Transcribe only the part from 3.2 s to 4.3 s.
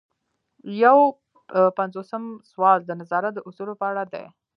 د اصولو په اړه دی.